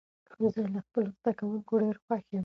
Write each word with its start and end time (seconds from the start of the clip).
زه 0.53 0.61
له 0.73 0.79
خپلو 0.87 1.09
زده 1.17 1.31
کوونکو 1.39 1.73
ډېر 1.81 1.97
خوښ 2.05 2.25
يم. 2.33 2.39